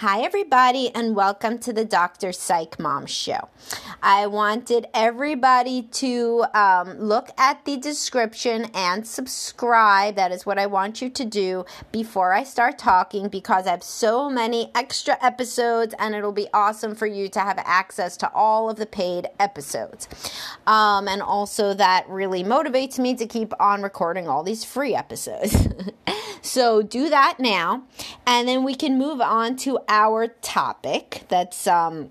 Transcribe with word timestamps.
Hi, 0.00 0.20
everybody, 0.20 0.94
and 0.94 1.16
welcome 1.16 1.58
to 1.58 1.72
the 1.72 1.84
Dr. 1.84 2.30
Psych 2.30 2.78
Mom 2.78 3.06
Show. 3.06 3.48
I 4.00 4.28
wanted 4.28 4.86
everybody 4.94 5.82
to 5.82 6.44
um, 6.54 7.00
look 7.00 7.30
at 7.36 7.64
the 7.64 7.76
description 7.76 8.66
and 8.74 9.04
subscribe. 9.04 10.14
That 10.14 10.30
is 10.30 10.46
what 10.46 10.56
I 10.56 10.66
want 10.66 11.02
you 11.02 11.10
to 11.10 11.24
do 11.24 11.64
before 11.90 12.32
I 12.32 12.44
start 12.44 12.78
talking 12.78 13.26
because 13.26 13.66
I 13.66 13.72
have 13.72 13.82
so 13.82 14.30
many 14.30 14.70
extra 14.72 15.18
episodes, 15.20 15.96
and 15.98 16.14
it'll 16.14 16.30
be 16.30 16.46
awesome 16.54 16.94
for 16.94 17.08
you 17.08 17.28
to 17.30 17.40
have 17.40 17.58
access 17.58 18.16
to 18.18 18.30
all 18.32 18.70
of 18.70 18.76
the 18.76 18.86
paid 18.86 19.26
episodes. 19.40 20.06
Um, 20.68 21.08
and 21.08 21.20
also, 21.20 21.74
that 21.74 22.08
really 22.08 22.44
motivates 22.44 23.00
me 23.00 23.16
to 23.16 23.26
keep 23.26 23.52
on 23.60 23.82
recording 23.82 24.28
all 24.28 24.44
these 24.44 24.62
free 24.62 24.94
episodes. 24.94 25.66
so, 26.40 26.82
do 26.82 27.08
that 27.08 27.40
now, 27.40 27.82
and 28.28 28.46
then 28.46 28.62
we 28.62 28.74
can 28.74 28.98
move 28.98 29.22
on 29.22 29.56
to 29.56 29.78
our 29.88 30.28
topic 30.42 31.22
that's 31.28 31.66
um, 31.66 32.10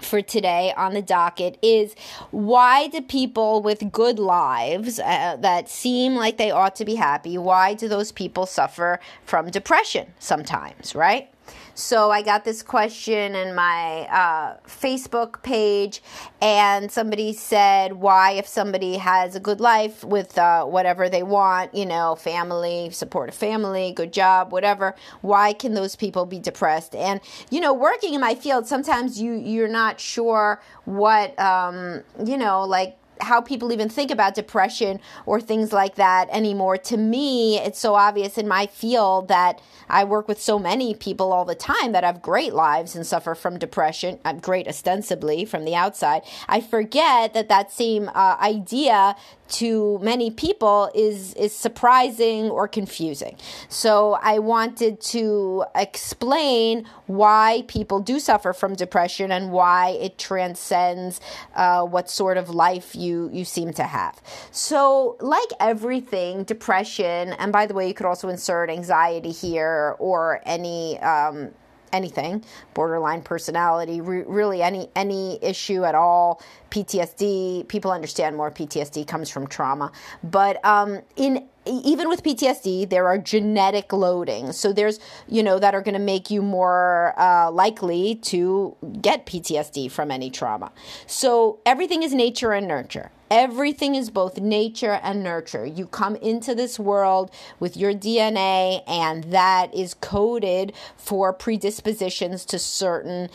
for 0.00 0.22
today 0.22 0.72
on 0.76 0.94
the 0.94 1.02
docket 1.02 1.58
is 1.60 1.94
why 2.30 2.86
do 2.86 3.00
people 3.02 3.60
with 3.60 3.90
good 3.90 4.20
lives 4.20 5.00
uh, 5.00 5.36
that 5.40 5.68
seem 5.68 6.14
like 6.14 6.36
they 6.38 6.52
ought 6.52 6.76
to 6.76 6.84
be 6.84 6.94
happy 6.94 7.36
why 7.36 7.74
do 7.74 7.88
those 7.88 8.12
people 8.12 8.46
suffer 8.46 9.00
from 9.24 9.50
depression 9.50 10.06
sometimes 10.20 10.94
right 10.94 11.28
so 11.74 12.10
I 12.10 12.22
got 12.22 12.44
this 12.44 12.62
question 12.62 13.34
in 13.34 13.54
my 13.54 14.02
uh, 14.02 14.56
Facebook 14.66 15.42
page, 15.42 16.02
and 16.40 16.90
somebody 16.90 17.32
said, 17.32 17.94
"Why, 17.94 18.32
if 18.32 18.46
somebody 18.46 18.96
has 18.96 19.34
a 19.34 19.40
good 19.40 19.60
life 19.60 20.04
with 20.04 20.36
uh, 20.38 20.64
whatever 20.64 21.08
they 21.08 21.22
want, 21.22 21.74
you 21.74 21.86
know, 21.86 22.14
family, 22.14 22.90
support 22.90 23.28
a 23.28 23.32
family, 23.32 23.92
good 23.92 24.12
job, 24.12 24.52
whatever, 24.52 24.94
why 25.20 25.52
can 25.52 25.74
those 25.74 25.96
people 25.96 26.26
be 26.26 26.38
depressed?" 26.38 26.94
And 26.94 27.20
you 27.50 27.60
know, 27.60 27.72
working 27.72 28.14
in 28.14 28.20
my 28.20 28.34
field, 28.34 28.66
sometimes 28.66 29.20
you 29.20 29.32
you're 29.32 29.68
not 29.68 30.00
sure 30.00 30.60
what 30.84 31.38
um, 31.38 32.02
you 32.24 32.36
know, 32.36 32.64
like 32.64 32.98
how 33.22 33.40
people 33.40 33.72
even 33.72 33.88
think 33.88 34.10
about 34.10 34.34
depression 34.34 35.00
or 35.26 35.40
things 35.40 35.72
like 35.72 35.94
that 35.94 36.28
anymore. 36.30 36.76
To 36.76 36.96
me, 36.96 37.58
it's 37.58 37.78
so 37.78 37.94
obvious 37.94 38.36
in 38.36 38.48
my 38.48 38.66
field 38.66 39.28
that 39.28 39.60
I 39.88 40.04
work 40.04 40.28
with 40.28 40.40
so 40.40 40.58
many 40.58 40.94
people 40.94 41.32
all 41.32 41.44
the 41.44 41.54
time 41.54 41.92
that 41.92 42.04
have 42.04 42.22
great 42.22 42.54
lives 42.54 42.96
and 42.96 43.06
suffer 43.06 43.34
from 43.34 43.58
depression. 43.58 44.18
I'm 44.24 44.38
great 44.38 44.66
ostensibly 44.66 45.44
from 45.44 45.64
the 45.64 45.74
outside. 45.74 46.22
I 46.48 46.60
forget 46.60 47.34
that 47.34 47.48
that 47.48 47.70
same 47.72 48.08
uh, 48.08 48.36
idea 48.40 49.16
to 49.52 49.98
many 50.00 50.30
people 50.30 50.90
is 50.94 51.34
is 51.34 51.54
surprising 51.54 52.50
or 52.50 52.66
confusing. 52.66 53.36
So 53.68 54.18
I 54.22 54.38
wanted 54.38 55.00
to 55.16 55.64
explain 55.74 56.86
why 57.06 57.64
people 57.68 58.00
do 58.00 58.18
suffer 58.18 58.52
from 58.54 58.74
depression 58.74 59.30
and 59.30 59.52
why 59.52 59.90
it 60.00 60.16
transcends 60.16 61.20
uh, 61.54 61.84
what 61.84 62.08
sort 62.08 62.38
of 62.38 62.48
life 62.48 62.94
you 62.94 63.11
you 63.32 63.44
seem 63.44 63.72
to 63.74 63.84
have. 63.84 64.20
So 64.50 65.16
like 65.20 65.50
everything, 65.60 66.44
depression, 66.44 67.34
and 67.38 67.52
by 67.52 67.66
the 67.66 67.74
way, 67.74 67.88
you 67.88 67.94
could 67.94 68.06
also 68.06 68.28
insert 68.28 68.70
anxiety 68.70 69.32
here 69.32 69.96
or 69.98 70.40
any 70.44 70.98
um, 71.00 71.52
anything 71.92 72.44
borderline 72.74 73.22
personality 73.22 74.00
re- 74.00 74.24
really 74.26 74.62
any 74.62 74.88
any 74.96 75.38
issue 75.42 75.84
at 75.84 75.94
all 75.94 76.42
ptsd 76.70 77.66
people 77.68 77.90
understand 77.90 78.36
more 78.36 78.50
ptsd 78.50 79.06
comes 79.06 79.28
from 79.30 79.46
trauma 79.46 79.90
but 80.22 80.64
um, 80.64 81.00
in 81.16 81.46
even 81.64 82.08
with 82.08 82.22
PTSD, 82.22 82.88
there 82.88 83.06
are 83.06 83.18
genetic 83.18 83.88
loadings. 83.90 84.54
So 84.54 84.72
there's, 84.72 84.98
you 85.28 85.42
know, 85.42 85.58
that 85.58 85.74
are 85.74 85.80
going 85.80 85.94
to 85.94 86.00
make 86.00 86.30
you 86.30 86.42
more 86.42 87.14
uh, 87.16 87.50
likely 87.50 88.16
to 88.16 88.76
get 89.00 89.26
PTSD 89.26 89.90
from 89.90 90.10
any 90.10 90.30
trauma. 90.30 90.72
So 91.06 91.60
everything 91.64 92.02
is 92.02 92.12
nature 92.14 92.52
and 92.52 92.66
nurture. 92.66 93.10
Everything 93.34 93.94
is 93.94 94.10
both 94.10 94.38
nature 94.38 95.00
and 95.02 95.22
nurture. 95.22 95.64
You 95.64 95.86
come 95.86 96.16
into 96.16 96.54
this 96.54 96.78
world 96.78 97.30
with 97.58 97.78
your 97.78 97.94
DNA, 97.94 98.82
and 98.86 99.24
that 99.24 99.74
is 99.74 99.94
coded 99.94 100.74
for 100.98 101.32
predispositions 101.32 102.44
to 102.44 102.58
certain 102.58 103.30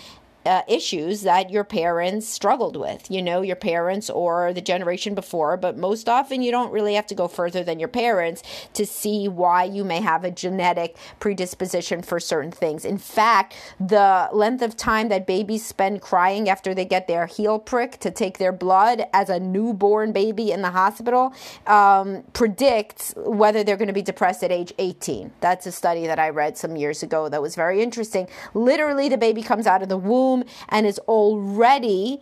uh, 0.48 0.64
issues 0.68 1.22
that 1.22 1.50
your 1.52 1.64
parents 1.64 2.28
struggled 2.28 2.78
with, 2.78 3.12
you 3.12 3.22
know, 3.22 3.42
your 3.42 3.56
parents 3.56 4.10
or 4.10 4.54
the 4.54 4.62
generation 4.62 5.14
before. 5.14 5.58
But 5.58 5.78
most 5.78 6.08
often, 6.08 6.42
you 6.42 6.52
don't 6.52 6.72
really 6.72 6.94
have 6.96 7.08
to 7.08 7.16
go 7.16 7.28
further 7.28 7.64
than 7.64 7.80
your 7.80 7.90
parents 7.90 8.42
to 8.74 8.86
see 8.86 9.28
why 9.28 9.66
you 9.66 9.84
may 9.84 10.02
have 10.02 10.24
a 10.24 10.32
genetic 10.32 10.98
predisposition 11.20 12.02
for 12.02 12.20
certain 12.20 12.52
things. 12.52 12.86
In 12.86 12.98
fact, 12.98 13.56
the 13.80 14.30
length 14.32 14.62
of 14.62 14.78
time 14.78 15.10
that 15.10 15.28
babies 15.28 15.66
spend 15.66 16.02
crying 16.02 16.50
after 16.50 16.74
they 16.74 16.86
get 16.86 17.08
their 17.08 17.26
heel 17.26 17.60
prick 17.60 18.00
to 18.00 18.10
take 18.10 18.38
their 18.38 18.54
blood 18.54 19.04
as 19.14 19.30
a 19.30 19.40
newborn 19.40 20.14
baby 20.14 20.52
in 20.52 20.62
the 20.62 20.72
hospital 20.72 21.34
um, 21.66 22.24
predicts 22.34 23.14
whether 23.18 23.64
they're 23.64 23.78
going 23.78 23.88
to 23.88 23.94
be 23.94 24.02
depressed 24.02 24.44
at 24.44 24.52
age 24.52 24.74
18. 24.80 25.32
That's 25.42 25.66
a 25.66 25.72
study 25.72 26.08
that 26.08 26.20
I 26.20 26.30
read 26.30 26.58
some 26.58 26.76
years 26.76 27.04
ago 27.04 27.28
that 27.30 27.42
was 27.42 27.56
very 27.56 27.82
interesting. 27.82 28.28
Literally, 28.54 29.10
the 29.10 29.18
baby 29.18 29.44
comes 29.44 29.68
out 29.68 29.82
of 29.82 29.90
the 29.90 29.98
womb 29.98 30.37
and 30.70 30.86
is 30.86 31.00
already 31.00 32.20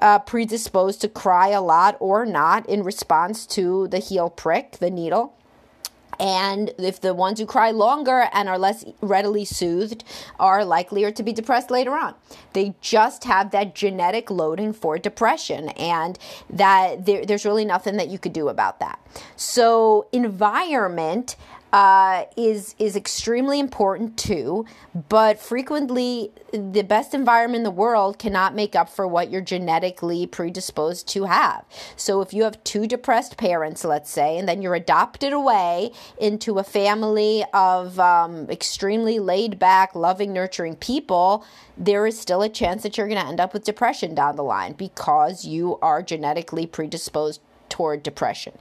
uh, 0.00 0.18
predisposed 0.20 1.00
to 1.02 1.08
cry 1.08 1.48
a 1.48 1.60
lot 1.60 1.96
or 2.00 2.24
not 2.24 2.68
in 2.68 2.82
response 2.82 3.46
to 3.46 3.88
the 3.88 3.98
heel 3.98 4.30
prick, 4.30 4.78
the 4.78 4.90
needle. 4.90 5.34
And 6.18 6.74
if 6.76 7.00
the 7.00 7.14
ones 7.14 7.40
who 7.40 7.46
cry 7.46 7.70
longer 7.70 8.28
and 8.34 8.46
are 8.46 8.58
less 8.58 8.84
readily 9.00 9.46
soothed 9.46 10.04
are 10.38 10.66
likelier 10.66 11.10
to 11.12 11.22
be 11.22 11.32
depressed 11.32 11.70
later 11.70 11.92
on. 11.92 12.14
They 12.52 12.74
just 12.82 13.24
have 13.24 13.52
that 13.52 13.74
genetic 13.74 14.30
loading 14.30 14.74
for 14.74 14.98
depression, 14.98 15.70
and 15.70 16.18
that 16.50 17.06
there, 17.06 17.24
there's 17.24 17.46
really 17.46 17.64
nothing 17.64 17.96
that 17.96 18.08
you 18.08 18.18
could 18.18 18.34
do 18.34 18.48
about 18.48 18.80
that. 18.80 19.00
So, 19.36 20.08
environment 20.12 21.36
uh, 21.72 22.24
is 22.36 22.74
is 22.78 22.96
extremely 22.96 23.60
important 23.60 24.16
too. 24.16 24.64
But 25.08 25.38
frequently, 25.38 26.32
the 26.52 26.82
best 26.82 27.14
environment 27.14 27.60
in 27.60 27.64
the 27.64 27.70
world 27.70 28.18
cannot 28.18 28.54
make 28.54 28.74
up 28.74 28.88
for 28.88 29.06
what 29.06 29.30
you're 29.30 29.40
genetically 29.40 30.26
predisposed 30.26 31.06
to 31.08 31.24
have. 31.24 31.64
So 31.96 32.20
if 32.20 32.32
you 32.32 32.42
have 32.44 32.62
two 32.64 32.86
depressed 32.86 33.36
parents, 33.36 33.84
let's 33.84 34.10
say, 34.10 34.38
and 34.38 34.48
then 34.48 34.62
you're 34.62 34.74
adopted 34.74 35.32
away 35.32 35.92
into 36.18 36.58
a 36.58 36.64
family 36.64 37.44
of 37.54 37.98
um, 38.00 38.48
extremely 38.50 39.18
laid 39.18 39.58
back, 39.58 39.94
loving, 39.94 40.32
nurturing 40.32 40.76
people, 40.76 41.44
there 41.76 42.06
is 42.06 42.18
still 42.18 42.42
a 42.42 42.48
chance 42.48 42.82
that 42.82 42.96
you're 42.96 43.08
going 43.08 43.20
to 43.20 43.26
end 43.26 43.40
up 43.40 43.52
with 43.52 43.64
depression 43.64 44.14
down 44.14 44.36
the 44.36 44.44
line 44.44 44.72
because 44.72 45.44
you 45.44 45.78
are 45.80 46.02
genetically 46.02 46.66
predisposed 46.66 47.40
toward 47.70 48.02
depression. 48.02 48.52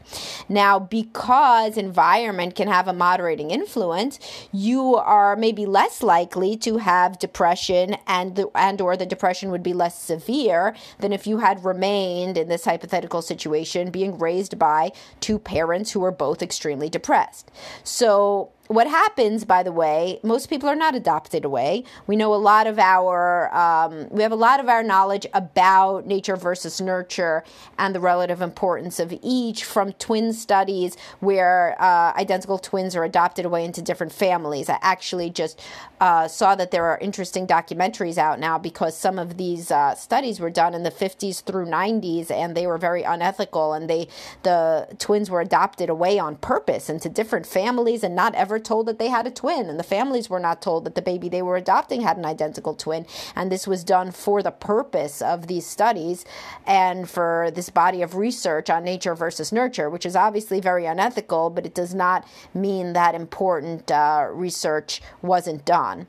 Now, 0.47 0.79
because 0.79 1.77
environment 1.77 2.55
can 2.55 2.67
have 2.67 2.87
a 2.87 2.93
moderating 2.93 3.51
influence, 3.51 4.19
you 4.51 4.95
are 4.95 5.35
maybe 5.35 5.65
less 5.65 6.01
likely 6.01 6.55
to 6.57 6.77
have 6.77 7.19
depression 7.19 7.97
and 8.07 8.35
the, 8.35 8.49
and 8.55 8.79
or 8.79 8.95
the 8.95 9.05
depression 9.05 9.51
would 9.51 9.63
be 9.63 9.73
less 9.73 9.99
severe 9.99 10.75
than 10.99 11.11
if 11.11 11.27
you 11.27 11.39
had 11.39 11.65
remained 11.65 12.37
in 12.37 12.47
this 12.47 12.65
hypothetical 12.65 13.21
situation 13.21 13.91
being 13.91 14.17
raised 14.17 14.57
by 14.57 14.91
two 15.19 15.39
parents 15.39 15.91
who 15.91 16.03
are 16.03 16.11
both 16.11 16.41
extremely 16.41 16.89
depressed. 16.89 17.51
So, 17.83 18.51
what 18.69 18.85
happens, 18.85 19.45
by 19.45 19.63
the 19.63 19.71
way, 19.71 20.19
most 20.21 20.47
people 20.47 20.69
are 20.69 20.75
not 20.75 20.93
adopted 20.93 21.43
away. 21.43 21.83
We 22.05 22.15
know 22.15 22.35
a 22.35 22.37
lot 22.37 22.67
of 22.67 22.77
our, 22.77 23.51
um, 23.51 24.07
we 24.11 24.21
have 24.21 24.31
a 24.31 24.35
lot 24.35 24.59
of 24.59 24.69
our 24.69 24.83
knowledge 24.83 25.25
about 25.33 26.05
nature 26.05 26.35
versus 26.35 26.79
nurture 26.79 27.43
and 27.79 27.95
the 27.95 27.99
relative 27.99 28.43
importance 28.43 28.99
of 28.99 29.11
each 29.23 29.63
from 29.63 29.93
twin 29.93 30.33
studies 30.33 30.97
where 31.19 31.81
uh, 31.81 32.13
identical 32.15 32.59
twins 32.59 32.95
are 32.95 33.03
adopted 33.03 33.43
away 33.43 33.65
into 33.65 33.81
different 33.81 34.13
families. 34.13 34.69
I 34.69 34.77
actually 34.83 35.31
just 35.31 35.59
uh, 35.99 36.27
saw 36.27 36.53
that 36.53 36.69
there 36.69 36.85
are 36.85 36.99
interesting 36.99 37.47
documentaries 37.47 38.19
out 38.19 38.39
now 38.39 38.59
because 38.59 38.95
some 38.95 39.17
of 39.17 39.37
these 39.37 39.71
uh, 39.71 39.95
studies 39.95 40.39
were 40.39 40.51
done 40.51 40.75
in 40.75 40.83
the 40.83 40.91
50s 40.91 41.41
through 41.43 41.65
90s 41.65 42.29
and 42.29 42.55
they 42.55 42.67
were 42.67 42.77
very 42.77 43.01
unethical 43.01 43.73
and 43.73 43.89
they, 43.89 44.07
the 44.43 44.87
twins 44.99 45.31
were 45.31 45.41
adopted 45.41 45.89
away 45.89 46.19
on 46.19 46.35
purpose 46.35 46.87
into 46.87 47.09
different 47.09 47.47
families 47.47 48.03
and 48.03 48.15
not 48.15 48.35
ever 48.35 48.58
told 48.59 48.87
that 48.87 48.99
they 48.99 49.07
had 49.07 49.27
a 49.27 49.31
twin, 49.31 49.69
and 49.69 49.79
the 49.79 49.83
families 49.83 50.29
were 50.29 50.39
not 50.39 50.61
told 50.61 50.85
that 50.85 50.95
the 50.95 51.01
baby 51.01 51.29
they 51.29 51.41
were 51.41 51.57
adopting 51.57 52.01
had 52.01 52.17
an 52.17 52.25
identical 52.25 52.73
twin. 52.73 53.05
And 53.35 53.51
this 53.51 53.67
was 53.67 53.83
done 53.83 54.11
for 54.11 54.43
the 54.43 54.51
purpose 54.51 55.21
of 55.21 55.47
these 55.47 55.65
studies 55.65 56.25
and 56.65 57.09
for 57.09 57.51
this 57.53 57.69
body 57.69 58.01
of 58.01 58.15
research 58.15 58.69
on 58.69 58.83
nature 58.83 59.15
versus 59.15 59.51
nurture, 59.51 59.89
which 59.89 60.05
is 60.05 60.15
obviously 60.15 60.59
very 60.59 60.85
unethical, 60.85 61.49
but 61.49 61.65
it 61.65 61.73
does 61.73 61.93
not 61.93 62.27
mean 62.53 62.93
that 62.93 63.15
important 63.15 63.89
uh, 63.91 64.27
research 64.31 65.01
wasn't 65.21 65.65
done. 65.65 66.07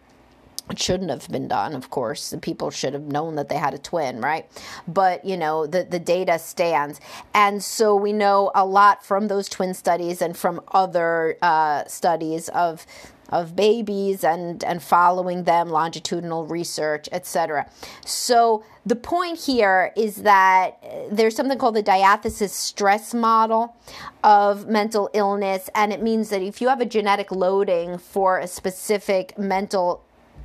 It 0.70 0.78
shouldn't 0.78 1.10
have 1.10 1.28
been 1.28 1.48
done, 1.48 1.74
of 1.74 1.90
course. 1.90 2.30
The 2.30 2.38
people 2.38 2.70
should 2.70 2.92
have 2.94 3.02
known 3.02 3.34
that 3.34 3.48
they 3.48 3.56
had 3.56 3.74
a 3.74 3.78
twin, 3.78 4.20
right? 4.20 4.46
But, 4.86 5.24
you 5.24 5.36
know, 5.36 5.66
the, 5.66 5.82
the 5.82 5.98
data 5.98 6.38
stands. 6.38 7.00
And 7.34 7.62
so 7.62 7.96
we 7.96 8.12
know 8.12 8.52
a 8.54 8.64
lot 8.64 9.04
from 9.04 9.28
those 9.28 9.48
twin 9.48 9.74
studies 9.74 10.22
and 10.22 10.36
from 10.36 10.60
other 10.72 11.36
uh, 11.42 11.84
studies 11.86 12.48
of 12.50 12.86
of 13.30 13.54
babies 13.54 14.24
and 14.24 14.64
and 14.64 14.82
following 14.82 15.44
them 15.44 15.68
longitudinal 15.68 16.46
research 16.46 17.08
etc 17.12 17.64
so 18.04 18.64
the 18.84 18.96
point 18.96 19.38
here 19.38 19.92
is 19.96 20.16
that 20.16 20.82
there's 21.12 21.36
something 21.36 21.56
called 21.56 21.76
the 21.76 21.82
diathesis 21.82 22.52
stress 22.52 23.14
model 23.14 23.76
of 24.24 24.66
mental 24.66 25.08
illness 25.14 25.70
and 25.76 25.92
it 25.92 26.02
means 26.02 26.28
that 26.30 26.42
if 26.42 26.60
you 26.60 26.68
have 26.68 26.80
a 26.80 26.84
genetic 26.84 27.30
loading 27.30 27.98
for 27.98 28.40
a 28.40 28.48
specific 28.48 29.38
mental 29.38 30.02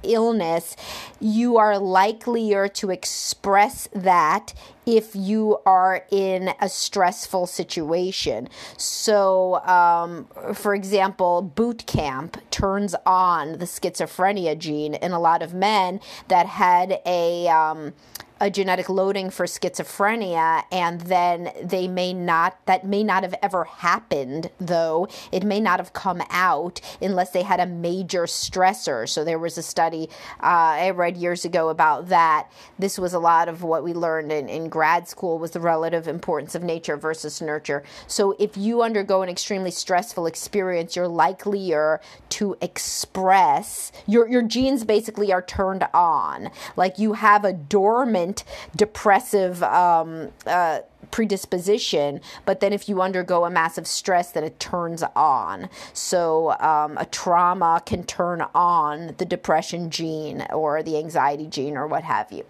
illness, 0.08 0.76
you 1.20 1.58
are 1.58 1.78
likelier 1.78 2.68
to 2.70 2.90
express 2.90 3.88
that 3.94 4.54
if 4.86 5.16
you 5.16 5.58
are 5.66 6.06
in 6.12 6.52
a 6.62 6.70
stressful 6.70 7.48
situation. 7.48 8.48
So, 8.78 9.56
um, 9.66 10.28
for 10.54 10.76
example, 10.76 11.42
boot 11.42 11.86
camp 11.86 12.38
turns 12.52 12.96
on 13.06 13.54
the 13.54 13.66
schizophrenia 13.66 14.58
gene 14.58 14.94
in 14.94 15.12
a 15.12 15.20
lot 15.20 15.42
of 15.42 15.54
men 15.54 16.00
that 16.28 16.46
had 16.46 17.02
a. 17.06 17.48
Um, 17.48 17.94
a 18.40 18.50
genetic 18.50 18.90
loading 18.90 19.30
for 19.30 19.46
schizophrenia 19.46 20.64
and 20.72 21.02
then 21.02 21.52
they 21.64 21.88
may 21.88 22.14
not 22.14 22.58
that 22.66 22.86
may 22.86 23.04
not 23.04 23.24
have 23.24 23.36
ever 23.42 23.64
happened 23.64 24.50
though. 24.60 25.08
It 25.32 25.44
may 25.44 25.60
not 25.60 25.80
have 25.80 25.94
come 25.94 26.22
out 26.30 26.82
unless 27.02 27.32
they 27.32 27.44
had 27.44 27.60
a 27.60 27.66
major 27.66 28.24
stressor. 28.24 29.08
So 29.08 29.24
there 29.24 29.40
was 29.40 29.58
a 29.58 29.64
study 29.64 30.10
uh, 30.42 30.76
i 30.76 30.90
read 30.90 31.16
years 31.18 31.46
ago 31.46 31.70
about 31.70 32.10
that. 32.10 32.52
This 32.78 33.00
was 33.00 33.14
a 33.14 33.20
lot 33.20 33.48
of 33.48 33.64
what 33.64 33.84
we 33.84 33.94
learned 33.94 34.32
in, 34.32 34.50
in 34.50 34.68
grad 34.68 35.08
school 35.08 35.40
was 35.40 35.52
the 35.52 35.60
relative 35.60 36.08
importance 36.08 36.56
of 36.56 36.64
nature 36.64 36.98
versus 36.98 37.42
nurture. 37.42 37.84
So 38.08 38.36
if 38.38 38.58
you 38.58 38.82
undergo 38.82 39.22
an 39.22 39.30
extremely 39.30 39.72
stressful 39.72 40.26
experience 40.26 40.96
you're 40.96 41.08
likelier 41.08 42.02
to 42.30 42.58
express 42.60 43.92
your 44.06 44.28
your 44.28 44.42
genes 44.42 44.84
basically 44.84 45.32
are 45.32 45.42
turned 45.42 45.88
on. 45.94 46.50
Like 46.76 47.00
you 47.00 47.14
have 47.14 47.46
a 47.46 47.54
dormant 47.54 48.35
depressive 48.76 49.64
um, 49.64 50.32
uh, 50.46 50.80
predisposition, 51.12 52.20
but 52.46 52.60
then 52.60 52.74
if 52.74 52.90
you 52.90 53.02
undergo 53.02 53.46
a 53.46 53.50
massive 53.50 53.88
stress, 53.88 54.32
then 54.32 54.44
it 54.44 54.60
turns 54.60 55.04
on. 55.16 55.70
So 55.94 56.52
um, 56.60 56.98
a 56.98 57.06
trauma 57.06 57.82
can 57.86 58.04
turn 58.04 58.44
on 58.54 59.16
the 59.18 59.26
depression 59.26 59.90
gene 59.90 60.46
or 60.52 60.84
the 60.84 60.98
anxiety 60.98 61.48
gene 61.48 61.78
or 61.78 61.88
what 61.88 62.04
have 62.04 62.32
you. 62.32 62.44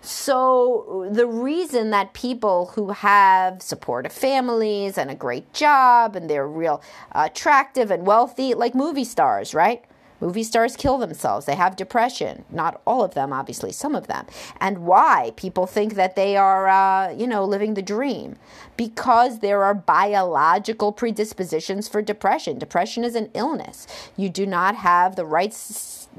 So 0.00 1.08
the 1.10 1.26
reason 1.26 1.90
that 1.90 2.12
people 2.12 2.66
who 2.74 2.90
have 2.90 3.62
supportive 3.62 4.12
families 4.12 4.98
and 4.98 5.10
a 5.10 5.14
great 5.14 5.52
job 5.52 6.16
and 6.16 6.28
they're 6.28 6.48
real 6.48 6.82
uh, 7.12 7.28
attractive 7.30 7.90
and 7.90 8.06
wealthy, 8.06 8.54
like 8.54 8.74
movie 8.74 9.04
stars, 9.04 9.54
right? 9.54 9.84
Movie 10.22 10.44
stars 10.44 10.76
kill 10.76 10.98
themselves. 10.98 11.46
They 11.46 11.56
have 11.56 11.74
depression. 11.74 12.44
Not 12.48 12.80
all 12.86 13.02
of 13.02 13.14
them, 13.14 13.32
obviously, 13.32 13.72
some 13.72 13.96
of 13.96 14.06
them. 14.06 14.24
And 14.60 14.86
why? 14.86 15.32
People 15.34 15.66
think 15.66 15.94
that 15.94 16.14
they 16.14 16.36
are, 16.36 16.68
uh, 16.68 17.10
you 17.10 17.26
know, 17.26 17.44
living 17.44 17.74
the 17.74 17.82
dream. 17.82 18.36
Because 18.76 19.40
there 19.40 19.64
are 19.64 19.74
biological 19.74 20.92
predispositions 20.92 21.88
for 21.88 22.02
depression. 22.02 22.60
Depression 22.60 23.02
is 23.02 23.16
an 23.16 23.30
illness. 23.34 23.88
You 24.16 24.28
do 24.28 24.46
not 24.46 24.76
have 24.76 25.16
the 25.16 25.26
right 25.26 25.52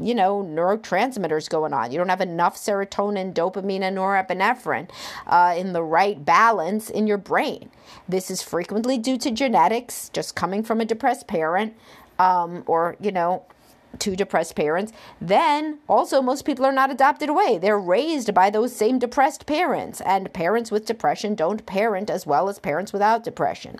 you 0.01 0.15
know, 0.15 0.44
neurotransmitters 0.44 1.49
going 1.49 1.73
on. 1.73 1.91
You 1.91 1.97
don't 1.97 2.09
have 2.09 2.19
enough 2.19 2.57
serotonin, 2.57 3.33
dopamine, 3.33 3.81
and 3.81 3.97
norepinephrine 3.97 4.89
uh, 5.27 5.53
in 5.56 5.73
the 5.73 5.83
right 5.83 6.25
balance 6.25 6.89
in 6.89 7.07
your 7.07 7.19
brain. 7.19 7.69
This 8.09 8.31
is 8.31 8.41
frequently 8.41 8.97
due 8.97 9.17
to 9.19 9.31
genetics, 9.31 10.09
just 10.09 10.35
coming 10.35 10.63
from 10.63 10.81
a 10.81 10.85
depressed 10.85 11.27
parent, 11.27 11.75
um, 12.17 12.63
or, 12.65 12.95
you 12.99 13.11
know, 13.11 13.45
two 14.00 14.16
depressed 14.16 14.56
parents, 14.56 14.92
then 15.22 15.80
also 15.88 16.22
most 16.22 16.45
people 16.45 16.66
are 16.66 16.72
not 16.72 16.92
adopted 16.92 17.30
away. 17.30 17.57
They're 17.57 17.80
raised 17.80 18.34
by 18.34 18.50
those 18.50 18.75
same 18.75 19.00
depressed 19.00 19.45
parents. 19.45 20.01
And 20.01 20.34
parents 20.34 20.72
with 20.72 20.86
depression 20.86 21.36
don't 21.36 21.66
parent 21.66 22.10
as 22.10 22.25
well 22.25 22.50
as 22.50 22.60
parents 22.60 22.94
without 22.94 23.24
depression. 23.24 23.80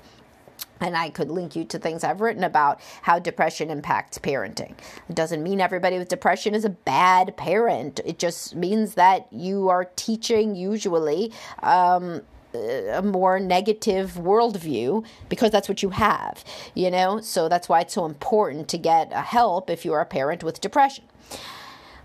And 0.80 0.98
I 0.98 1.10
could 1.10 1.32
link 1.32 1.56
you 1.56 1.64
to 1.66 1.80
things 1.80 2.04
I've 2.04 2.20
written 2.20 2.44
about 2.44 2.82
how 3.04 3.18
depression 3.18 3.70
impacts 3.70 4.18
parenting. 4.18 4.76
It 5.10 5.16
doesn't 5.16 5.42
mean 5.42 5.62
everybody 5.62 5.98
with 5.98 6.10
depression 6.10 6.54
is 6.54 6.66
a 6.66 6.70
bad 6.70 7.38
parent. 7.38 8.02
It 8.06 8.20
just 8.20 8.56
means 8.56 8.96
that 8.96 9.32
you 9.32 9.70
are 9.70 9.86
teaching, 9.96 10.56
usually, 10.56 11.32
um, 11.62 12.22
a 12.54 13.02
more 13.02 13.40
negative 13.40 14.14
worldview 14.14 15.06
because 15.30 15.52
that's 15.52 15.70
what 15.70 15.82
you 15.82 15.90
have, 15.90 16.44
you 16.74 16.92
know? 16.92 17.20
So 17.20 17.50
that's 17.50 17.68
why 17.70 17.82
it's 17.82 17.94
so 17.94 18.06
important 18.06 18.68
to 18.70 18.78
get 18.78 19.12
help 19.12 19.70
if 19.70 19.86
you're 19.86 20.02
a 20.02 20.06
parent 20.06 20.44
with 20.44 20.62
depression. 20.62 21.06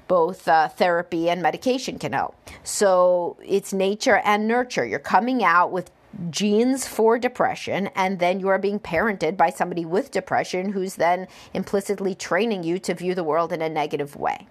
Both 0.07 0.49
uh, 0.49 0.69
therapy 0.69 1.29
and 1.29 1.43
medication 1.43 1.99
can 1.99 2.15
help. 2.15 2.35
So 2.65 3.37
it's 3.45 3.73
nature 3.73 4.23
and 4.25 4.49
nurture. 4.49 4.87
You're 4.87 4.99
coming 4.99 5.45
out 5.45 5.71
with 5.71 5.91
genes 6.31 6.87
for 6.87 7.19
depression, 7.19 7.89
and 7.95 8.19
then 8.19 8.41
you 8.41 8.49
are 8.49 8.59
being 8.59 8.81
parented 8.81 9.37
by 9.37 9.51
somebody 9.51 9.85
with 9.85 10.11
depression 10.11 10.73
who's 10.73 10.95
then 10.95 11.29
implicitly 11.53 12.15
training 12.15 12.63
you 12.63 12.79
to 12.79 12.95
view 12.95 13.15
the 13.15 13.25
world 13.25 13.53
in 13.53 13.61
a 13.61 13.69
negative 13.69 14.17
way. 14.17 14.47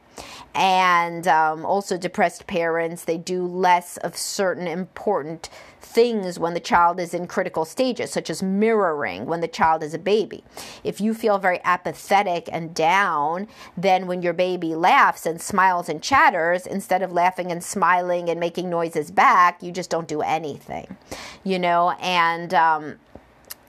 And 0.55 1.27
um, 1.27 1.65
also, 1.65 1.97
depressed 1.97 2.47
parents, 2.47 3.05
they 3.05 3.17
do 3.17 3.45
less 3.45 3.97
of 3.97 4.17
certain 4.17 4.67
important 4.67 5.49
things 5.79 6.39
when 6.39 6.53
the 6.53 6.59
child 6.59 6.99
is 6.99 7.13
in 7.13 7.27
critical 7.27 7.63
stages, 7.65 8.11
such 8.11 8.29
as 8.29 8.43
mirroring 8.43 9.25
when 9.25 9.41
the 9.41 9.47
child 9.47 9.83
is 9.83 9.93
a 9.93 9.99
baby. 9.99 10.43
If 10.83 10.99
you 10.99 11.13
feel 11.13 11.37
very 11.37 11.59
apathetic 11.63 12.49
and 12.51 12.73
down, 12.73 13.47
then 13.77 14.07
when 14.07 14.21
your 14.21 14.33
baby 14.33 14.75
laughs 14.75 15.25
and 15.25 15.42
smiles 15.42 15.89
and 15.89 16.01
chatters, 16.01 16.65
instead 16.65 17.01
of 17.01 17.11
laughing 17.11 17.51
and 17.51 17.63
smiling 17.63 18.30
and 18.30 18.39
making 18.39 18.69
noises 18.69 19.11
back, 19.11 19.61
you 19.61 19.71
just 19.71 19.89
don't 19.89 20.07
do 20.07 20.21
anything, 20.21 20.97
you 21.44 21.59
know? 21.59 21.92
And, 22.01 22.53
um, 22.53 22.99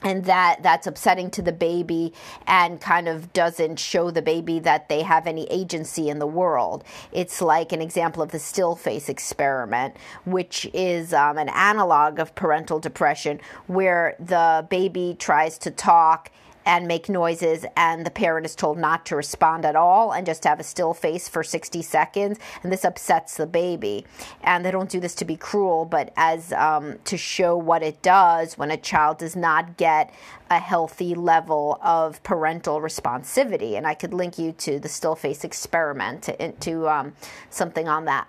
and 0.01 0.25
that 0.25 0.61
that's 0.63 0.87
upsetting 0.87 1.29
to 1.31 1.41
the 1.41 1.51
baby 1.51 2.13
and 2.47 2.81
kind 2.81 3.07
of 3.07 3.31
doesn't 3.33 3.79
show 3.79 4.11
the 4.11 4.21
baby 4.21 4.59
that 4.59 4.89
they 4.89 5.01
have 5.01 5.27
any 5.27 5.45
agency 5.45 6.09
in 6.09 6.19
the 6.19 6.27
world. 6.27 6.83
It's 7.11 7.41
like 7.41 7.71
an 7.71 7.81
example 7.81 8.23
of 8.23 8.31
the 8.31 8.39
still 8.39 8.75
face 8.75 9.09
experiment 9.09 9.95
which 10.25 10.69
is 10.73 11.13
um, 11.13 11.37
an 11.37 11.49
analog 11.49 12.19
of 12.19 12.35
parental 12.35 12.79
depression 12.79 13.39
where 13.67 14.15
the 14.19 14.65
baby 14.69 15.15
tries 15.19 15.57
to 15.59 15.71
talk 15.71 16.31
and 16.65 16.87
make 16.87 17.09
noises, 17.09 17.65
and 17.75 18.05
the 18.05 18.11
parent 18.11 18.45
is 18.45 18.55
told 18.55 18.77
not 18.77 19.05
to 19.07 19.15
respond 19.15 19.65
at 19.65 19.75
all 19.75 20.11
and 20.11 20.25
just 20.25 20.43
have 20.43 20.59
a 20.59 20.63
still 20.63 20.93
face 20.93 21.27
for 21.27 21.43
60 21.43 21.81
seconds. 21.81 22.39
And 22.63 22.71
this 22.71 22.85
upsets 22.85 23.37
the 23.37 23.47
baby. 23.47 24.05
And 24.41 24.65
they 24.65 24.71
don't 24.71 24.89
do 24.89 24.99
this 24.99 25.15
to 25.15 25.25
be 25.25 25.35
cruel, 25.35 25.85
but 25.85 26.13
as 26.15 26.53
um, 26.53 26.99
to 27.05 27.17
show 27.17 27.57
what 27.57 27.83
it 27.83 28.01
does 28.01 28.57
when 28.57 28.71
a 28.71 28.77
child 28.77 29.19
does 29.19 29.35
not 29.35 29.77
get 29.77 30.13
a 30.49 30.59
healthy 30.59 31.13
level 31.15 31.79
of 31.81 32.21
parental 32.23 32.81
responsivity. 32.81 33.77
And 33.77 33.85
I 33.85 33.93
could 33.93 34.13
link 34.13 34.37
you 34.37 34.51
to 34.53 34.79
the 34.79 34.89
still 34.89 35.15
face 35.15 35.43
experiment 35.43 36.23
to, 36.23 36.51
to 36.51 36.89
um, 36.89 37.13
something 37.49 37.87
on 37.87 38.05
that. 38.05 38.27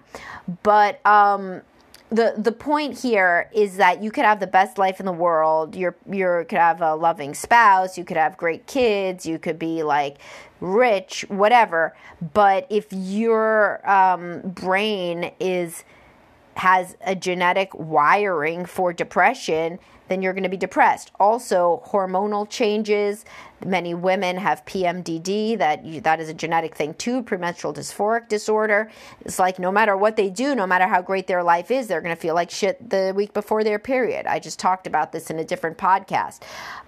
But 0.63 1.05
um, 1.07 1.63
the 2.11 2.35
the 2.37 2.53
point 2.53 2.99
here 2.99 3.49
is 3.53 3.77
that 3.77 4.03
you 4.03 4.11
could 4.11 4.25
have 4.25 4.41
the 4.41 4.47
best 4.47 4.79
life 4.79 4.99
in 4.99 5.07
the 5.07 5.13
world. 5.13 5.77
You're 5.77 5.97
you 6.11 6.45
could 6.49 6.59
have 6.59 6.83
a 6.83 6.95
loving 6.95 7.35
spouse. 7.35 7.97
You 7.97 8.05
could 8.05 8.17
have 8.17 8.37
great 8.37 8.67
kids. 8.67 9.25
You 9.25 9.39
could 9.39 9.59
be 9.59 9.83
like 9.83 10.19
rich, 10.61 11.25
whatever. 11.29 11.97
But 12.35 12.67
if 12.69 12.93
your 12.93 13.89
um, 13.89 14.41
brain 14.43 15.33
is 15.39 15.85
has 16.57 16.97
a 17.07 17.15
genetic 17.15 17.71
wiring 17.75 18.67
for 18.67 18.93
depression, 18.93 19.79
then 20.11 20.23
you're 20.23 20.33
going 20.33 20.43
to 20.43 20.49
be 20.49 20.57
depressed. 20.57 21.13
Also, 21.21 21.83
hormonal 21.87 22.49
changes. 22.51 23.25
Many 23.65 23.95
women 23.95 24.39
have 24.39 24.65
PMDD. 24.65 25.57
That 25.59 26.03
that 26.03 26.19
is 26.19 26.29
a 26.29 26.35
genetic 26.35 26.75
thing 26.75 26.95
too. 26.95 27.23
Premenstrual 27.23 27.73
dysphoric 27.73 28.29
disorder. 28.29 28.91
It's 29.25 29.39
like 29.39 29.59
no 29.59 29.71
matter 29.71 29.97
what 29.97 30.17
they 30.17 30.29
do, 30.29 30.55
no 30.57 30.67
matter 30.67 30.87
how 30.87 31.01
great 31.01 31.29
their 31.29 31.45
life 31.45 31.71
is, 31.71 31.87
they're 31.87 32.01
going 32.01 32.15
to 32.15 32.21
feel 32.21 32.35
like 32.35 32.51
shit 32.51 32.91
the 32.91 33.13
week 33.15 33.33
before 33.33 33.63
their 33.63 33.79
period. 33.79 34.27
I 34.27 34.41
just 34.41 34.59
talked 34.59 34.89
about 34.89 35.13
this 35.13 35.31
in 35.31 35.39
a 35.39 35.45
different 35.45 35.79
podcast. 35.79 36.41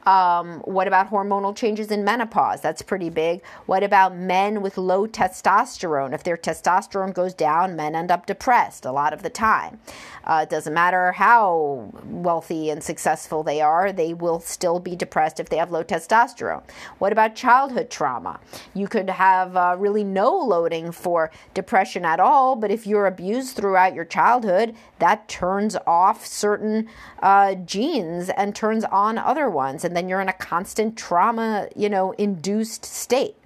Um, 0.05 0.61
what 0.61 0.89
about 0.89 1.11
hormonal 1.11 1.55
changes 1.55 1.93
in 1.93 2.03
menopause? 2.03 2.61
That's 2.61 2.83
pretty 2.83 3.11
big. 3.11 3.43
What 3.67 3.85
about 3.85 4.17
men 4.17 4.63
with 4.63 4.79
low 4.79 5.07
testosterone? 5.07 6.13
If 6.13 6.25
their 6.25 6.37
testosterone 6.37 7.15
goes 7.15 7.35
down, 7.35 7.77
men 7.77 7.95
end 7.95 8.11
up 8.11 8.27
depressed 8.27 8.85
a 8.85 8.91
lot 8.91 9.13
of 9.13 9.23
the 9.23 9.31
time. 9.31 9.79
Uh, 10.25 10.41
it 10.43 10.51
doesn't 10.51 10.75
matter 10.75 11.13
how 11.13 11.93
wealthy 12.05 12.71
and 12.71 12.83
successful 12.83 13.12
they 13.43 13.61
are, 13.61 13.93
they 13.93 14.15
will 14.15 14.41
still 14.41 14.79
be 14.79 14.97
depressed 14.97 15.41
if 15.41 15.49
they 15.49 15.57
have 15.57 15.71
low 15.71 15.85
testosterone. 15.85 16.63
What 16.99 17.13
about 17.13 17.35
childhood 17.35 17.91
trauma? 17.91 18.41
You 18.75 18.89
could 18.89 19.11
have 19.11 19.57
uh, 19.57 19.77
really 19.79 20.05
no 20.05 20.37
loading 20.37 20.93
for 20.93 21.31
depression 21.55 22.05
at 22.05 22.21
all, 22.21 22.57
but 22.57 22.71
if 22.71 22.87
you're 22.87 23.07
abused 23.07 23.57
throughout 23.57 23.95
your 23.95 24.05
childhood, 24.05 24.75
that 24.99 25.29
turns 25.29 25.77
off 25.87 26.27
certain 26.27 26.89
uh, 27.23 27.55
genes 27.55 28.29
and 28.31 28.55
turns 28.55 28.85
on 28.85 29.19
other 29.19 29.49
ones, 29.49 29.85
and 29.85 29.97
then 29.97 30.09
you're 30.09 30.21
in 30.21 30.29
a 30.29 30.33
constant 30.33 30.97
trauma, 30.97 31.69
you 31.77 31.89
know, 31.89 32.13
induced 32.13 32.85
state 32.85 33.37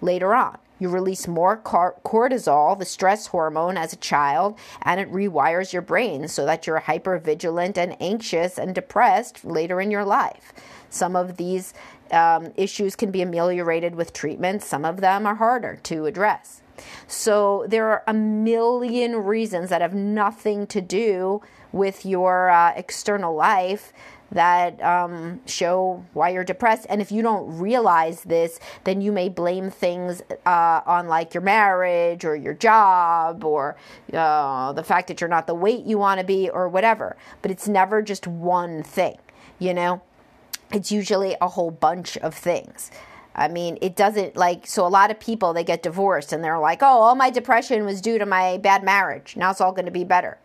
later 0.00 0.34
on. 0.34 0.58
You 0.80 0.88
release 0.88 1.28
more 1.28 1.56
cortisol, 1.56 2.76
the 2.76 2.84
stress 2.84 3.28
hormone, 3.28 3.76
as 3.76 3.92
a 3.92 3.96
child, 3.96 4.58
and 4.82 4.98
it 4.98 5.12
rewires 5.12 5.72
your 5.72 5.82
brain 5.82 6.26
so 6.26 6.44
that 6.46 6.66
you're 6.66 6.78
hyper 6.80 7.18
vigilant 7.18 7.78
and 7.78 7.96
anxious 8.00 8.58
and 8.58 8.74
depressed 8.74 9.44
later 9.44 9.80
in 9.80 9.90
your 9.90 10.04
life. 10.04 10.52
Some 10.88 11.14
of 11.14 11.36
these 11.36 11.74
um, 12.10 12.52
issues 12.56 12.96
can 12.96 13.12
be 13.12 13.22
ameliorated 13.22 13.94
with 13.94 14.12
treatment, 14.12 14.62
some 14.62 14.84
of 14.84 15.00
them 15.00 15.26
are 15.26 15.36
harder 15.36 15.78
to 15.84 16.06
address. 16.06 16.62
So 17.06 17.66
there 17.68 17.88
are 17.90 18.02
a 18.06 18.14
million 18.14 19.16
reasons 19.16 19.68
that 19.68 19.82
have 19.82 19.94
nothing 19.94 20.66
to 20.68 20.80
do 20.80 21.42
with 21.72 22.04
your 22.04 22.50
uh, 22.50 22.72
external 22.74 23.34
life 23.34 23.92
that 24.32 24.82
um, 24.82 25.40
show 25.46 26.04
why 26.12 26.30
you're 26.30 26.44
depressed. 26.44 26.86
And 26.88 27.00
if 27.00 27.10
you 27.10 27.22
don't 27.22 27.58
realize 27.58 28.22
this, 28.22 28.60
then 28.84 29.00
you 29.00 29.12
may 29.12 29.28
blame 29.28 29.70
things 29.70 30.22
uh, 30.46 30.80
on 30.86 31.08
like 31.08 31.34
your 31.34 31.42
marriage 31.42 32.24
or 32.24 32.36
your 32.36 32.54
job 32.54 33.44
or 33.44 33.76
uh, 34.12 34.72
the 34.72 34.84
fact 34.84 35.08
that 35.08 35.20
you're 35.20 35.28
not 35.28 35.46
the 35.46 35.54
weight 35.54 35.84
you 35.84 35.98
want 35.98 36.20
to 36.20 36.26
be 36.26 36.48
or 36.48 36.68
whatever. 36.68 37.16
But 37.42 37.50
it's 37.50 37.68
never 37.68 38.02
just 38.02 38.26
one 38.26 38.82
thing, 38.82 39.18
you 39.58 39.74
know? 39.74 40.02
It's 40.72 40.92
usually 40.92 41.36
a 41.40 41.48
whole 41.48 41.72
bunch 41.72 42.16
of 42.18 42.32
things. 42.34 42.92
I 43.34 43.48
mean, 43.48 43.78
it 43.80 43.96
doesn't 43.96 44.36
like, 44.36 44.66
so 44.66 44.86
a 44.86 44.88
lot 44.88 45.10
of 45.10 45.18
people, 45.18 45.52
they 45.52 45.64
get 45.64 45.82
divorced 45.82 46.32
and 46.32 46.42
they're 46.44 46.58
like, 46.58 46.82
oh, 46.82 46.86
all 46.86 47.14
my 47.14 47.30
depression 47.30 47.84
was 47.84 48.00
due 48.00 48.18
to 48.18 48.26
my 48.26 48.58
bad 48.58 48.84
marriage. 48.84 49.36
Now 49.36 49.50
it's 49.50 49.60
all 49.60 49.72
going 49.72 49.86
to 49.86 49.90
be 49.90 50.04
better. 50.04 50.38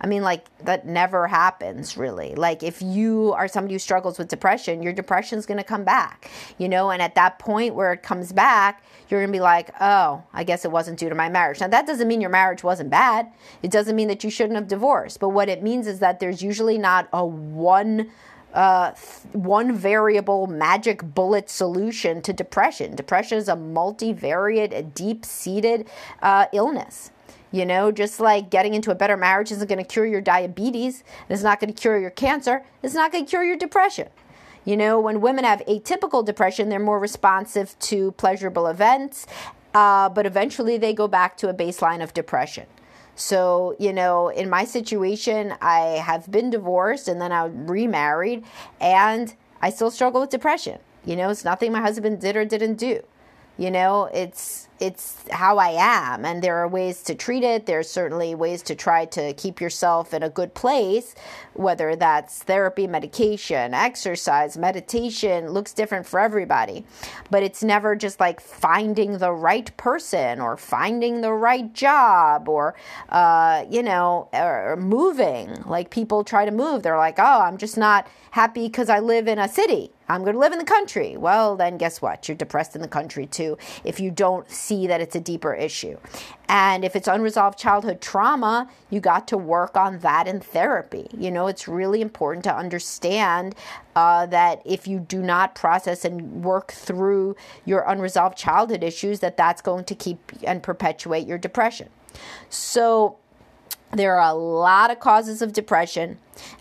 I 0.00 0.06
mean, 0.06 0.22
like, 0.22 0.46
that 0.64 0.86
never 0.86 1.26
happens 1.26 1.96
really. 1.96 2.34
Like, 2.34 2.62
if 2.62 2.80
you 2.80 3.32
are 3.36 3.48
somebody 3.48 3.74
who 3.74 3.78
struggles 3.78 4.18
with 4.18 4.28
depression, 4.28 4.82
your 4.82 4.92
depression 4.92 5.38
is 5.38 5.46
going 5.46 5.58
to 5.58 5.64
come 5.64 5.84
back, 5.84 6.30
you 6.58 6.68
know, 6.68 6.90
and 6.90 7.02
at 7.02 7.14
that 7.16 7.38
point 7.38 7.74
where 7.74 7.92
it 7.92 8.02
comes 8.02 8.32
back, 8.32 8.82
you're 9.08 9.24
to 9.26 9.32
be 9.32 9.40
like, 9.40 9.70
oh, 9.80 10.22
I 10.32 10.44
guess 10.44 10.64
it 10.64 10.70
wasn't 10.70 10.98
due 10.98 11.08
to 11.08 11.14
my 11.14 11.28
marriage. 11.28 11.60
Now, 11.60 11.68
that 11.68 11.86
doesn't 11.86 12.08
mean 12.08 12.20
your 12.20 12.30
marriage 12.30 12.62
wasn't 12.62 12.90
bad. 12.90 13.30
It 13.62 13.70
doesn't 13.70 13.96
mean 13.96 14.08
that 14.08 14.24
you 14.24 14.30
shouldn't 14.30 14.54
have 14.54 14.68
divorced. 14.68 15.20
But 15.20 15.30
what 15.30 15.48
it 15.48 15.62
means 15.62 15.86
is 15.86 15.98
that 15.98 16.20
there's 16.20 16.42
usually 16.42 16.78
not 16.78 17.08
a 17.12 17.24
one 17.24 18.10
uh, 18.54 18.92
one 19.32 19.72
variable 19.72 20.48
magic 20.48 21.02
bullet 21.14 21.48
solution 21.48 22.20
to 22.22 22.32
depression. 22.32 22.96
Depression 22.96 23.38
is 23.38 23.48
a 23.48 23.54
multivariate, 23.54 24.92
deep 24.92 25.24
seated 25.24 25.88
uh, 26.20 26.46
illness. 26.52 27.12
You 27.52 27.66
know, 27.66 27.90
just 27.90 28.20
like 28.20 28.50
getting 28.50 28.74
into 28.74 28.90
a 28.90 28.94
better 28.94 29.16
marriage 29.16 29.50
isn't 29.50 29.68
going 29.68 29.78
to 29.78 29.84
cure 29.84 30.06
your 30.06 30.20
diabetes, 30.20 31.02
it's 31.28 31.42
not 31.42 31.58
going 31.58 31.72
to 31.72 31.80
cure 31.80 31.98
your 31.98 32.10
cancer, 32.10 32.64
it's 32.82 32.94
not 32.94 33.10
going 33.10 33.24
to 33.24 33.30
cure 33.30 33.42
your 33.42 33.56
depression. 33.56 34.08
You 34.64 34.76
know, 34.76 35.00
when 35.00 35.20
women 35.20 35.44
have 35.44 35.60
atypical 35.66 36.24
depression, 36.24 36.68
they're 36.68 36.78
more 36.78 36.98
responsive 36.98 37.76
to 37.80 38.12
pleasurable 38.12 38.66
events, 38.66 39.26
uh, 39.74 40.08
but 40.10 40.26
eventually 40.26 40.76
they 40.78 40.92
go 40.92 41.08
back 41.08 41.36
to 41.38 41.48
a 41.48 41.54
baseline 41.54 42.02
of 42.02 42.14
depression. 42.14 42.66
So, 43.16 43.74
you 43.78 43.92
know, 43.92 44.28
in 44.28 44.48
my 44.48 44.64
situation, 44.64 45.54
I 45.60 45.80
have 46.04 46.30
been 46.30 46.50
divorced 46.50 47.08
and 47.08 47.20
then 47.20 47.32
I 47.32 47.46
remarried, 47.46 48.44
and 48.80 49.34
I 49.60 49.70
still 49.70 49.90
struggle 49.90 50.20
with 50.20 50.30
depression. 50.30 50.78
You 51.04 51.16
know, 51.16 51.30
it's 51.30 51.44
nothing 51.44 51.72
my 51.72 51.80
husband 51.80 52.20
did 52.20 52.36
or 52.36 52.44
didn't 52.44 52.76
do. 52.76 53.02
You 53.58 53.70
know, 53.70 54.08
it's 54.14 54.68
it's 54.80 55.28
how 55.30 55.58
I 55.58 55.70
am, 55.70 56.24
and 56.24 56.42
there 56.42 56.56
are 56.56 56.66
ways 56.66 57.02
to 57.04 57.14
treat 57.14 57.44
it. 57.44 57.66
There's 57.66 57.88
certainly 57.88 58.34
ways 58.34 58.62
to 58.62 58.74
try 58.74 59.04
to 59.06 59.34
keep 59.34 59.60
yourself 59.60 60.14
in 60.14 60.22
a 60.22 60.30
good 60.30 60.54
place, 60.54 61.14
whether 61.52 61.94
that's 61.96 62.42
therapy, 62.42 62.86
medication, 62.86 63.74
exercise, 63.74 64.56
meditation. 64.56 65.50
Looks 65.50 65.74
different 65.74 66.06
for 66.06 66.18
everybody, 66.18 66.86
but 67.30 67.42
it's 67.42 67.62
never 67.62 67.94
just 67.94 68.20
like 68.20 68.40
finding 68.40 69.18
the 69.18 69.32
right 69.32 69.76
person 69.76 70.40
or 70.40 70.56
finding 70.56 71.20
the 71.20 71.32
right 71.32 71.72
job 71.74 72.48
or 72.48 72.74
uh, 73.10 73.66
you 73.70 73.82
know 73.82 74.28
or 74.32 74.76
moving. 74.76 75.62
Like 75.66 75.90
people 75.90 76.24
try 76.24 76.46
to 76.46 76.50
move, 76.50 76.82
they're 76.82 76.96
like, 76.96 77.18
oh, 77.18 77.42
I'm 77.42 77.58
just 77.58 77.76
not 77.76 78.06
happy 78.30 78.66
because 78.66 78.88
I 78.88 79.00
live 79.00 79.28
in 79.28 79.38
a 79.38 79.48
city. 79.48 79.90
I'm 80.08 80.22
going 80.22 80.34
to 80.34 80.40
live 80.40 80.52
in 80.52 80.58
the 80.58 80.64
country. 80.64 81.16
Well, 81.16 81.56
then 81.56 81.78
guess 81.78 82.02
what? 82.02 82.26
You're 82.26 82.36
depressed 82.36 82.74
in 82.74 82.82
the 82.82 82.88
country 82.88 83.26
too 83.26 83.56
if 83.84 84.00
you 84.00 84.10
don't 84.10 84.50
see 84.70 84.86
that 84.86 85.00
it's 85.00 85.16
a 85.16 85.20
deeper 85.20 85.52
issue. 85.52 85.96
And 86.48 86.84
if 86.84 86.94
it's 86.94 87.08
unresolved 87.08 87.58
childhood 87.58 88.00
trauma, 88.00 88.68
you 88.88 89.00
got 89.00 89.26
to 89.28 89.36
work 89.36 89.76
on 89.76 89.98
that 89.98 90.28
in 90.28 90.40
therapy. 90.40 91.08
You 91.16 91.32
know, 91.32 91.48
it's 91.48 91.66
really 91.66 92.00
important 92.00 92.44
to 92.44 92.54
understand 92.54 93.56
uh, 93.96 94.26
that 94.26 94.62
if 94.64 94.86
you 94.86 95.00
do 95.00 95.22
not 95.22 95.56
process 95.56 96.04
and 96.04 96.44
work 96.44 96.70
through 96.70 97.34
your 97.64 97.80
unresolved 97.80 98.38
childhood 98.38 98.84
issues, 98.84 99.18
that 99.20 99.36
that's 99.36 99.60
going 99.60 99.84
to 99.86 99.94
keep 99.96 100.18
and 100.44 100.62
perpetuate 100.62 101.26
your 101.26 101.38
depression. 101.38 101.88
So, 102.48 103.16
there 103.92 104.20
are 104.20 104.30
a 104.30 104.34
lot 104.34 104.92
of 104.92 105.00
causes 105.00 105.42
of 105.42 105.52
depression, 105.52 106.18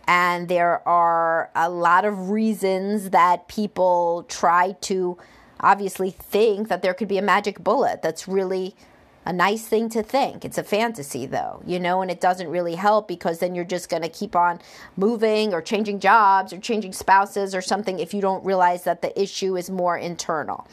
and 0.07 0.47
there 0.47 0.87
are 0.87 1.51
a 1.55 1.69
lot 1.69 2.03
of 2.03 2.31
reasons 2.31 3.11
that 3.11 3.47
people 3.47 4.25
try 4.27 4.71
to 4.81 5.15
obviously 5.59 6.11
think 6.11 6.67
that 6.67 6.81
there 6.81 6.93
could 6.93 7.07
be 7.07 7.17
a 7.17 7.21
magic 7.21 7.63
bullet 7.63 8.01
that's 8.01 8.27
really 8.27 8.75
a 9.25 9.33
nice 9.33 9.67
thing 9.67 9.89
to 9.89 10.01
think. 10.01 10.43
It's 10.43 10.57
a 10.57 10.63
fantasy, 10.63 11.25
though, 11.25 11.61
you 11.65 11.79
know, 11.79 12.01
and 12.01 12.09
it 12.09 12.21
doesn't 12.21 12.47
really 12.47 12.75
help 12.75 13.07
because 13.07 13.39
then 13.39 13.53
you're 13.53 13.65
just 13.65 13.89
going 13.89 14.01
to 14.01 14.09
keep 14.09 14.35
on 14.35 14.59
moving 14.95 15.53
or 15.53 15.61
changing 15.61 15.99
jobs 15.99 16.53
or 16.53 16.57
changing 16.59 16.93
spouses 16.93 17.53
or 17.53 17.61
something 17.61 17.99
if 17.99 18.13
you 18.13 18.21
don't 18.21 18.43
realize 18.43 18.83
that 18.83 19.01
the 19.01 19.21
issue 19.21 19.57
is 19.57 19.69
more 19.69 19.97
internal. 19.97 20.67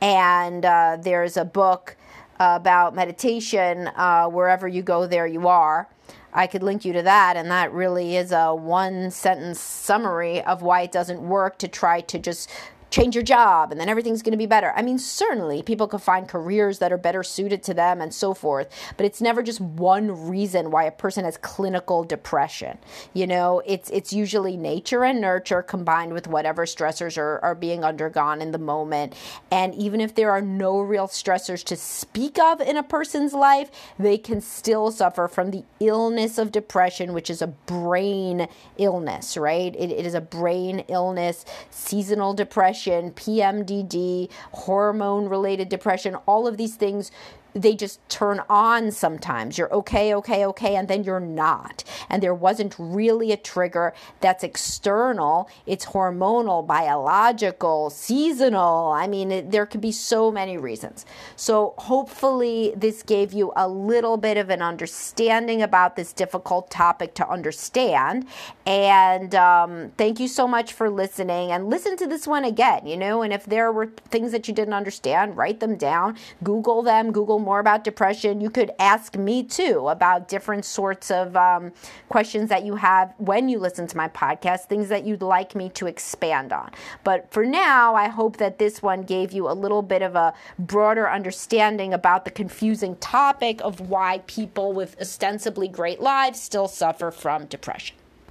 And 0.00 0.64
uh, 0.64 0.98
there's 1.00 1.36
a 1.36 1.44
book 1.44 1.96
about 2.40 2.94
meditation. 2.94 3.88
Uh, 3.94 4.26
wherever 4.26 4.66
you 4.66 4.82
go, 4.82 5.06
there 5.06 5.26
you 5.26 5.46
are. 5.46 5.88
I 6.34 6.46
could 6.46 6.62
link 6.62 6.84
you 6.84 6.94
to 6.94 7.02
that, 7.02 7.36
and 7.36 7.50
that 7.50 7.72
really 7.72 8.16
is 8.16 8.32
a 8.32 8.54
one 8.54 9.10
sentence 9.10 9.60
summary 9.60 10.42
of 10.42 10.62
why 10.62 10.80
it 10.80 10.92
doesn't 10.92 11.20
work 11.20 11.58
to 11.58 11.68
try 11.68 12.00
to 12.00 12.18
just 12.18 12.50
change 12.92 13.14
your 13.14 13.24
job 13.24 13.72
and 13.72 13.80
then 13.80 13.88
everything's 13.88 14.22
going 14.22 14.32
to 14.32 14.38
be 14.38 14.46
better. 14.46 14.72
I 14.76 14.82
mean, 14.82 14.98
certainly 14.98 15.62
people 15.62 15.88
can 15.88 15.98
find 15.98 16.28
careers 16.28 16.78
that 16.78 16.92
are 16.92 16.98
better 16.98 17.22
suited 17.22 17.62
to 17.64 17.74
them 17.74 18.00
and 18.02 18.12
so 18.12 18.34
forth, 18.34 18.68
but 18.96 19.06
it's 19.06 19.20
never 19.20 19.42
just 19.42 19.60
one 19.60 20.28
reason 20.28 20.70
why 20.70 20.84
a 20.84 20.90
person 20.90 21.24
has 21.24 21.38
clinical 21.38 22.04
depression. 22.04 22.78
You 23.14 23.26
know, 23.26 23.62
it's 23.64 23.88
it's 23.90 24.12
usually 24.12 24.56
nature 24.56 25.04
and 25.04 25.20
nurture 25.20 25.62
combined 25.62 26.12
with 26.12 26.28
whatever 26.28 26.66
stressors 26.66 27.16
are, 27.16 27.40
are 27.40 27.54
being 27.54 27.82
undergone 27.82 28.42
in 28.42 28.52
the 28.52 28.58
moment. 28.58 29.14
And 29.50 29.74
even 29.74 30.00
if 30.00 30.14
there 30.14 30.30
are 30.30 30.42
no 30.42 30.78
real 30.80 31.08
stressors 31.08 31.64
to 31.64 31.76
speak 31.76 32.38
of 32.38 32.60
in 32.60 32.76
a 32.76 32.82
person's 32.82 33.32
life, 33.32 33.70
they 33.98 34.18
can 34.18 34.42
still 34.42 34.90
suffer 34.90 35.28
from 35.28 35.50
the 35.50 35.64
illness 35.80 36.36
of 36.36 36.52
depression, 36.52 37.14
which 37.14 37.30
is 37.30 37.40
a 37.40 37.46
brain 37.46 38.48
illness, 38.76 39.36
right? 39.38 39.74
it, 39.74 39.90
it 39.90 40.04
is 40.04 40.14
a 40.14 40.20
brain 40.20 40.84
illness, 40.88 41.46
seasonal 41.70 42.34
depression 42.34 42.81
depression, 42.82 43.12
PMDD, 43.12 44.30
hormone 44.52 45.28
related 45.28 45.68
depression, 45.68 46.16
all 46.26 46.46
of 46.46 46.56
these 46.56 46.74
things 46.74 47.10
they 47.54 47.74
just 47.74 48.06
turn 48.08 48.40
on 48.48 48.90
sometimes. 48.90 49.58
You're 49.58 49.72
okay, 49.72 50.14
okay, 50.14 50.46
okay, 50.46 50.76
and 50.76 50.88
then 50.88 51.04
you're 51.04 51.20
not. 51.20 51.84
And 52.08 52.22
there 52.22 52.34
wasn't 52.34 52.74
really 52.78 53.32
a 53.32 53.36
trigger 53.36 53.92
that's 54.20 54.44
external, 54.44 55.48
it's 55.66 55.86
hormonal, 55.86 56.66
biological, 56.66 57.90
seasonal. 57.90 58.92
I 58.92 59.06
mean, 59.06 59.30
it, 59.30 59.50
there 59.50 59.66
could 59.66 59.80
be 59.80 59.92
so 59.92 60.30
many 60.30 60.56
reasons. 60.56 61.04
So, 61.36 61.74
hopefully, 61.78 62.72
this 62.76 63.02
gave 63.02 63.32
you 63.32 63.52
a 63.56 63.68
little 63.68 64.16
bit 64.16 64.36
of 64.36 64.50
an 64.50 64.62
understanding 64.62 65.62
about 65.62 65.96
this 65.96 66.12
difficult 66.12 66.70
topic 66.70 67.14
to 67.14 67.28
understand. 67.28 68.26
And 68.66 69.34
um, 69.34 69.92
thank 69.96 70.20
you 70.20 70.28
so 70.28 70.46
much 70.46 70.72
for 70.72 70.88
listening. 70.88 71.50
And 71.52 71.68
listen 71.68 71.96
to 71.98 72.06
this 72.06 72.26
one 72.26 72.44
again, 72.44 72.86
you 72.86 72.96
know, 72.96 73.22
and 73.22 73.32
if 73.32 73.44
there 73.44 73.72
were 73.72 73.86
things 74.10 74.32
that 74.32 74.48
you 74.48 74.54
didn't 74.54 74.74
understand, 74.74 75.36
write 75.36 75.60
them 75.60 75.76
down, 75.76 76.16
Google 76.42 76.82
them, 76.82 77.12
Google 77.12 77.41
more 77.42 77.60
about 77.60 77.84
depression, 77.84 78.40
you 78.40 78.50
could 78.50 78.70
ask 78.78 79.16
me 79.16 79.42
too 79.42 79.88
about 79.88 80.28
different 80.28 80.64
sorts 80.64 81.10
of 81.10 81.36
um, 81.36 81.72
questions 82.08 82.48
that 82.48 82.64
you 82.64 82.76
have 82.76 83.14
when 83.18 83.48
you 83.48 83.58
listen 83.58 83.86
to 83.88 83.96
my 83.96 84.08
podcast, 84.08 84.66
things 84.66 84.88
that 84.88 85.04
you'd 85.04 85.22
like 85.22 85.54
me 85.54 85.68
to 85.70 85.86
expand 85.86 86.52
on. 86.52 86.70
But 87.04 87.30
for 87.30 87.44
now, 87.44 87.94
I 87.94 88.08
hope 88.08 88.38
that 88.38 88.58
this 88.58 88.82
one 88.82 89.02
gave 89.02 89.32
you 89.32 89.50
a 89.50 89.52
little 89.52 89.82
bit 89.82 90.02
of 90.02 90.14
a 90.14 90.34
broader 90.58 91.10
understanding 91.10 91.92
about 91.92 92.24
the 92.24 92.30
confusing 92.30 92.96
topic 92.96 93.60
of 93.62 93.80
why 93.80 94.18
people 94.26 94.72
with 94.72 95.00
ostensibly 95.00 95.68
great 95.68 96.00
lives 96.00 96.40
still 96.40 96.68
suffer 96.68 97.10
from 97.10 97.46
depression. 97.46 97.96